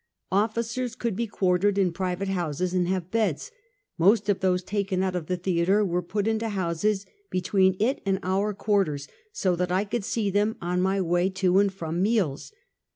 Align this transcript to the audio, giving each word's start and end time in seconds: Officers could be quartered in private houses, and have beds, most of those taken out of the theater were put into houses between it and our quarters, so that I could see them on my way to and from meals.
Officers 0.31 0.95
could 0.95 1.15
be 1.15 1.27
quartered 1.27 1.77
in 1.77 1.91
private 1.91 2.29
houses, 2.29 2.73
and 2.73 2.87
have 2.87 3.11
beds, 3.11 3.51
most 3.99 4.29
of 4.29 4.39
those 4.39 4.63
taken 4.63 5.03
out 5.03 5.15
of 5.15 5.27
the 5.27 5.37
theater 5.37 5.85
were 5.85 6.01
put 6.01 6.25
into 6.25 6.49
houses 6.49 7.05
between 7.29 7.75
it 7.79 8.01
and 8.03 8.17
our 8.23 8.51
quarters, 8.55 9.07
so 9.31 9.55
that 9.55 9.71
I 9.71 9.83
could 9.85 10.03
see 10.03 10.31
them 10.31 10.55
on 10.59 10.81
my 10.81 10.99
way 11.01 11.29
to 11.29 11.59
and 11.59 11.71
from 11.71 12.01
meals. 12.01 12.51